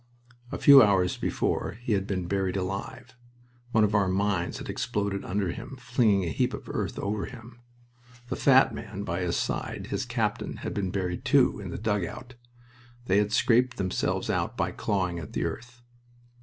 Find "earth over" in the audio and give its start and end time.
6.69-7.27